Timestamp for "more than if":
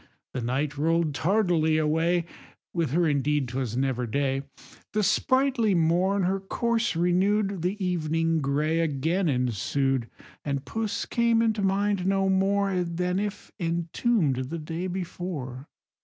12.29-13.51